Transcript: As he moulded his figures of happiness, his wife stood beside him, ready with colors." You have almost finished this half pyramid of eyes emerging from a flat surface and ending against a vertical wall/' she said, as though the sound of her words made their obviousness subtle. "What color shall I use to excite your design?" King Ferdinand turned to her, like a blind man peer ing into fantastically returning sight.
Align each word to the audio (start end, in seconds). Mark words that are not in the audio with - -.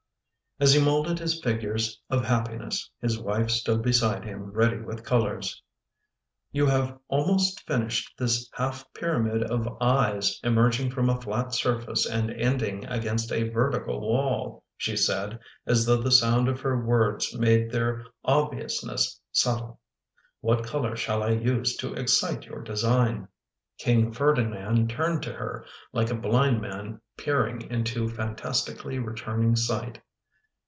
As 0.59 0.73
he 0.73 0.79
moulded 0.79 1.17
his 1.17 1.41
figures 1.41 1.99
of 2.11 2.23
happiness, 2.23 2.87
his 2.99 3.17
wife 3.17 3.49
stood 3.49 3.81
beside 3.81 4.23
him, 4.23 4.51
ready 4.51 4.77
with 4.77 5.03
colors." 5.03 5.59
You 6.51 6.67
have 6.67 6.99
almost 7.07 7.65
finished 7.65 8.13
this 8.15 8.47
half 8.53 8.85
pyramid 8.93 9.41
of 9.41 9.79
eyes 9.81 10.39
emerging 10.43 10.91
from 10.91 11.09
a 11.09 11.19
flat 11.19 11.55
surface 11.55 12.05
and 12.05 12.29
ending 12.29 12.85
against 12.85 13.31
a 13.31 13.49
vertical 13.49 14.01
wall/' 14.01 14.61
she 14.77 14.95
said, 14.95 15.39
as 15.65 15.87
though 15.87 15.99
the 15.99 16.11
sound 16.11 16.47
of 16.47 16.61
her 16.61 16.79
words 16.79 17.35
made 17.35 17.71
their 17.71 18.05
obviousness 18.23 19.19
subtle. 19.31 19.79
"What 20.41 20.63
color 20.63 20.95
shall 20.95 21.23
I 21.23 21.31
use 21.31 21.75
to 21.77 21.95
excite 21.95 22.45
your 22.45 22.61
design?" 22.61 23.27
King 23.79 24.11
Ferdinand 24.11 24.91
turned 24.91 25.23
to 25.23 25.33
her, 25.33 25.65
like 25.91 26.11
a 26.11 26.15
blind 26.15 26.61
man 26.61 27.01
peer 27.17 27.47
ing 27.47 27.61
into 27.71 28.07
fantastically 28.07 28.99
returning 28.99 29.55
sight. 29.55 29.99